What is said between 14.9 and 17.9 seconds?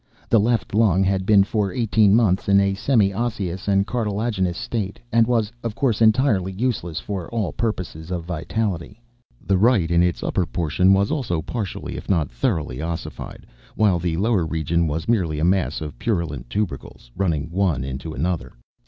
merely a mass of purulent tubercles, running one